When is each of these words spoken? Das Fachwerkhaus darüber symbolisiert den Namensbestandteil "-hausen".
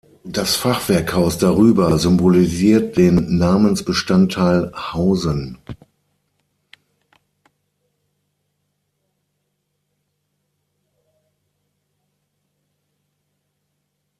Das 0.25 0.55
Fachwerkhaus 0.55 1.37
darüber 1.37 1.95
symbolisiert 1.99 2.97
den 2.97 3.37
Namensbestandteil 3.37 4.71
"-hausen". 4.73 5.59